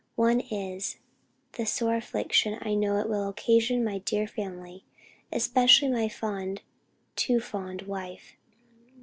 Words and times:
One 0.15 0.39
is, 0.39 0.97
the 1.51 1.65
sore 1.67 1.93
affliction 1.95 2.57
I 2.59 2.73
know 2.73 2.97
it 2.97 3.07
will 3.07 3.29
occasion 3.29 3.77
to 3.77 3.85
my 3.85 3.99
dear 3.99 4.25
family, 4.25 4.83
especially 5.31 5.89
my 5.89 6.09
fond, 6.09 6.63
too 7.15 7.39
fond 7.39 7.83
wife. 7.83 8.35